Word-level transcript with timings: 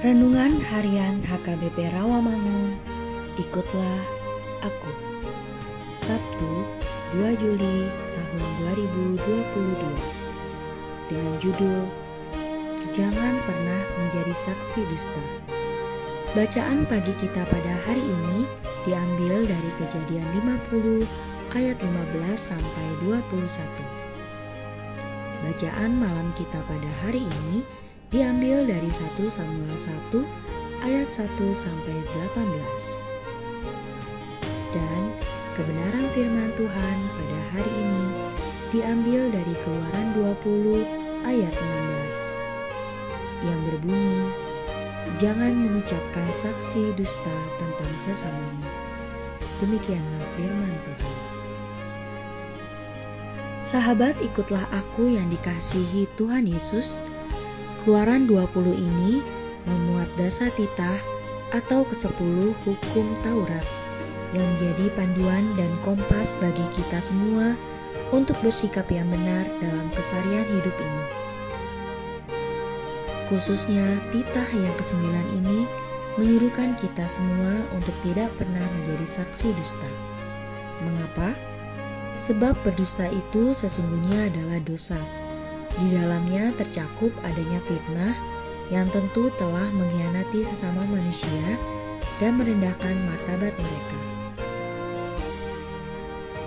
Renungan 0.00 0.56
Harian 0.64 1.20
HKBP 1.20 1.92
Rawamangun 1.92 2.72
Ikutlah 3.36 4.00
Aku. 4.64 4.92
Sabtu 5.92 6.64
2 7.20 7.36
Juli 7.36 7.84
tahun 8.16 8.48
2022 8.80 9.20
Dengan 11.12 11.36
judul 11.36 11.84
Jangan 12.96 13.34
pernah 13.44 13.82
menjadi 14.00 14.32
saksi 14.32 14.88
dusta. 14.88 15.20
Bacaan 16.32 16.88
pagi 16.88 17.12
kita 17.20 17.44
pada 17.44 17.72
hari 17.84 18.00
ini 18.00 18.48
diambil 18.88 19.44
dari 19.44 19.70
kejadian 19.84 20.24
50 20.72 21.04
ayat 21.60 21.76
15 21.76 22.40
sampai 22.40 22.86
21 23.04 23.36
Bacaan 25.44 25.92
malam 25.92 26.32
kita 26.40 26.64
pada 26.64 26.88
hari 27.04 27.28
ini 27.28 27.68
diambil 28.10 28.66
dari 28.66 28.90
1 28.90 29.22
Samuel 29.30 29.78
1 29.78 30.18
ayat 30.82 31.08
1 31.14 31.30
sampai 31.54 31.94
18. 32.34 32.42
Dan 34.74 35.02
kebenaran 35.54 36.06
firman 36.14 36.50
Tuhan 36.58 36.96
pada 37.14 37.38
hari 37.54 37.70
ini 37.70 38.06
diambil 38.74 39.30
dari 39.30 39.54
Keluaran 39.62 40.08
20 40.18 41.26
ayat 41.26 41.54
16 41.54 43.46
yang 43.46 43.60
berbunyi 43.70 44.50
Jangan 45.16 45.52
mengucapkan 45.56 46.28
saksi 46.28 46.94
dusta 46.94 47.36
tentang 47.56 47.92
sesamamu. 47.98 48.68
Demikianlah 49.64 50.24
firman 50.36 50.74
Tuhan. 50.86 51.16
Sahabat, 53.64 54.16
ikutlah 54.20 54.64
aku 54.70 55.12
yang 55.12 55.28
dikasihi 55.32 56.08
Tuhan 56.16 56.48
Yesus 56.48 57.00
Keluaran 57.80 58.28
20 58.28 58.76
ini 58.76 59.24
memuat 59.64 60.12
dasa 60.20 60.52
titah 60.52 61.00
atau 61.56 61.88
kesepuluh 61.88 62.52
hukum 62.68 63.08
Taurat 63.24 63.64
yang 64.36 64.44
menjadi 64.44 64.92
panduan 64.92 65.44
dan 65.56 65.72
kompas 65.80 66.36
bagi 66.44 66.60
kita 66.76 67.00
semua 67.00 67.56
untuk 68.12 68.36
bersikap 68.44 68.84
yang 68.92 69.08
benar 69.08 69.48
dalam 69.64 69.88
kesarian 69.96 70.44
hidup 70.44 70.76
ini. 70.76 71.04
Khususnya 73.32 73.96
titah 74.12 74.48
yang 74.52 74.76
kesembilan 74.76 75.26
ini 75.40 75.64
menyuruhkan 76.20 76.76
kita 76.76 77.08
semua 77.08 77.64
untuk 77.72 77.96
tidak 78.04 78.28
pernah 78.36 78.66
menjadi 78.76 79.24
saksi 79.24 79.56
dusta. 79.56 79.90
Mengapa? 80.84 81.32
Sebab 82.20 82.60
berdusta 82.60 83.08
itu 83.08 83.56
sesungguhnya 83.56 84.28
adalah 84.28 84.60
dosa 84.60 85.00
di 85.78 85.94
dalamnya 85.94 86.50
tercakup 86.56 87.14
adanya 87.22 87.62
fitnah 87.62 88.14
yang 88.70 88.86
tentu 88.90 89.30
telah 89.38 89.66
mengkhianati 89.74 90.42
sesama 90.42 90.82
manusia 90.86 91.58
dan 92.22 92.38
merendahkan 92.38 92.94
martabat 93.06 93.54
mereka. 93.54 93.98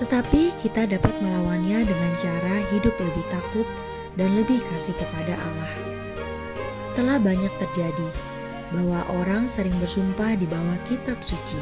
Tetapi 0.00 0.56
kita 0.64 0.88
dapat 0.88 1.12
melawannya 1.20 1.84
dengan 1.84 2.12
cara 2.16 2.56
hidup 2.72 2.96
lebih 2.96 3.24
takut 3.28 3.68
dan 4.16 4.32
lebih 4.32 4.60
kasih 4.72 4.96
kepada 4.96 5.36
Allah. 5.36 5.72
Telah 6.96 7.20
banyak 7.20 7.52
terjadi 7.60 8.08
bahwa 8.72 9.04
orang 9.20 9.44
sering 9.50 9.74
bersumpah 9.76 10.36
di 10.40 10.48
bawah 10.48 10.78
kitab 10.88 11.20
suci. 11.20 11.60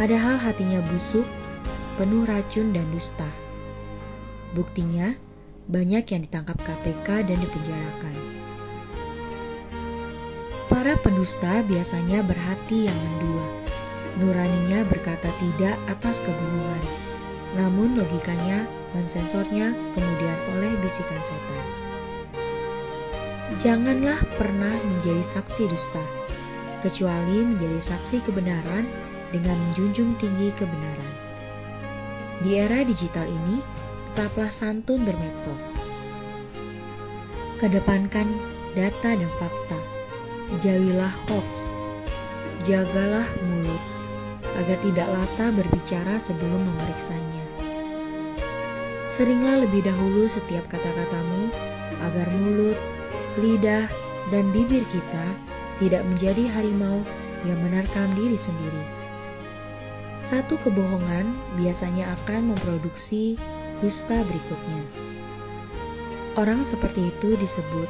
Padahal 0.00 0.40
hatinya 0.40 0.80
busuk, 0.88 1.28
penuh 2.00 2.24
racun 2.24 2.72
dan 2.72 2.88
dusta. 2.88 3.28
Buktinya, 4.56 5.12
banyak 5.70 6.02
yang 6.02 6.22
ditangkap 6.26 6.58
KPK 6.58 7.30
dan 7.30 7.38
dipenjarakan. 7.38 8.14
Para 10.66 10.98
pendusta 10.98 11.62
biasanya 11.66 12.26
berhati 12.26 12.90
yang 12.90 12.98
mendua. 12.98 13.46
Nuraninya 14.18 14.82
berkata 14.90 15.30
tidak 15.38 15.78
atas 15.86 16.18
kebohongan, 16.26 16.84
namun 17.54 17.94
logikanya 17.94 18.66
mensensornya 18.94 19.70
kemudian 19.94 20.38
oleh 20.58 20.74
bisikan 20.82 21.22
setan. 21.22 21.66
Janganlah 23.58 24.18
pernah 24.38 24.74
menjadi 24.82 25.22
saksi 25.22 25.70
dusta, 25.70 26.02
kecuali 26.82 27.46
menjadi 27.46 27.94
saksi 27.94 28.22
kebenaran 28.26 28.86
dengan 29.30 29.54
menjunjung 29.54 30.18
tinggi 30.18 30.50
kebenaran. 30.58 31.12
Di 32.40 32.56
era 32.56 32.82
digital 32.82 33.26
ini, 33.26 33.58
tetaplah 34.10 34.50
santun 34.50 35.06
bermedsos. 35.06 35.78
Kedepankan 37.62 38.26
data 38.74 39.14
dan 39.14 39.30
fakta. 39.38 39.78
Jauhilah 40.58 41.14
hoax. 41.30 41.78
Jagalah 42.66 43.24
mulut 43.46 43.82
agar 44.58 44.78
tidak 44.82 45.08
lata 45.14 45.46
berbicara 45.54 46.18
sebelum 46.18 46.58
memeriksanya. 46.58 47.44
Seringlah 49.14 49.62
lebih 49.62 49.86
dahulu 49.86 50.26
setiap 50.26 50.66
kata-katamu 50.66 51.54
agar 52.10 52.26
mulut, 52.34 52.78
lidah, 53.38 53.86
dan 54.34 54.50
bibir 54.50 54.82
kita 54.90 55.26
tidak 55.78 56.02
menjadi 56.02 56.50
harimau 56.50 57.06
yang 57.46 57.62
menerkam 57.62 58.10
diri 58.18 58.36
sendiri. 58.36 58.84
Satu 60.20 60.58
kebohongan 60.60 61.30
biasanya 61.56 62.12
akan 62.20 62.52
memproduksi 62.52 63.40
dusta 63.80 64.16
berikutnya. 64.28 64.84
Orang 66.36 66.60
seperti 66.60 67.08
itu 67.08 67.34
disebut 67.40 67.88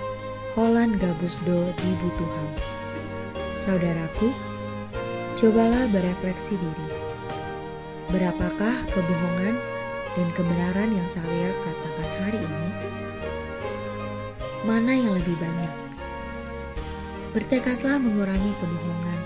Holland 0.54 1.02
Gabusdo 1.02 1.70
di 1.76 1.90
Butuham. 1.98 2.50
Saudaraku, 3.50 4.30
cobalah 5.34 5.90
berefleksi 5.90 6.54
diri. 6.54 6.88
Berapakah 8.10 8.74
kebohongan 8.90 9.54
dan 10.18 10.28
kebenaran 10.34 10.90
yang 10.94 11.06
saya 11.10 11.50
katakan 11.62 12.10
hari 12.22 12.40
ini? 12.42 12.70
Mana 14.66 14.94
yang 14.94 15.14
lebih 15.14 15.34
banyak? 15.38 15.74
Bertekadlah 17.34 17.98
mengurangi 18.02 18.52
kebohongan 18.58 19.20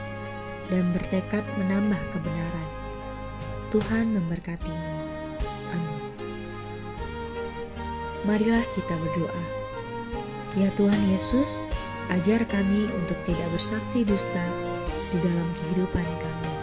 dan 0.69 0.84
bertekad 0.96 1.44
menambah 1.60 2.00
kebenaran. 2.12 2.69
Tuhan 3.72 4.17
memberkatimu. 4.17 5.04
Marilah 8.25 8.65
kita 8.73 8.97
berdoa. 8.97 9.43
Ya 10.56 10.73
Tuhan 10.81 11.03
Yesus, 11.12 11.69
ajar 12.09 12.41
kami 12.49 12.88
untuk 13.05 13.19
tidak 13.29 13.49
bersaksi 13.53 14.00
dusta 14.06 14.47
di 15.12 15.19
dalam 15.21 15.49
kehidupan 15.61 16.09
kami. 16.21 16.54